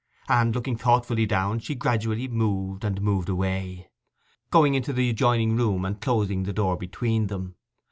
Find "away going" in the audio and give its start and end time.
3.29-4.73